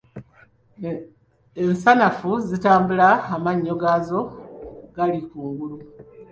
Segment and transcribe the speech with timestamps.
[1.63, 4.19] Ensanafu zitambula amannyo gaazo
[4.95, 5.77] gali ku ngulu.